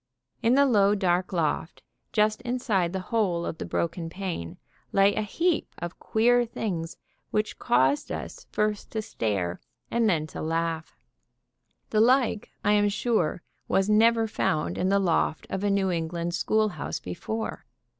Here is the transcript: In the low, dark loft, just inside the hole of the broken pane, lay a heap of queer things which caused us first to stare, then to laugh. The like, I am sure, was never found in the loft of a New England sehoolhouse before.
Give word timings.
In 0.41 0.55
the 0.55 0.65
low, 0.65 0.95
dark 0.95 1.31
loft, 1.31 1.83
just 2.11 2.41
inside 2.41 2.91
the 2.91 2.99
hole 3.13 3.45
of 3.45 3.59
the 3.59 3.67
broken 3.67 4.09
pane, 4.09 4.57
lay 4.91 5.13
a 5.13 5.21
heap 5.21 5.75
of 5.77 5.99
queer 5.99 6.43
things 6.43 6.97
which 7.29 7.59
caused 7.59 8.11
us 8.11 8.47
first 8.49 8.89
to 8.93 9.03
stare, 9.03 9.61
then 9.91 10.25
to 10.25 10.41
laugh. 10.41 10.97
The 11.91 12.01
like, 12.01 12.51
I 12.63 12.71
am 12.71 12.89
sure, 12.89 13.43
was 13.67 13.91
never 13.91 14.25
found 14.25 14.75
in 14.79 14.89
the 14.89 14.97
loft 14.97 15.45
of 15.51 15.63
a 15.63 15.69
New 15.69 15.91
England 15.91 16.31
sehoolhouse 16.31 16.99
before. 16.99 17.67